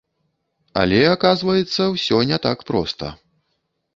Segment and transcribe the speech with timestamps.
[0.83, 3.13] Але, аказваецца, усё не так проста.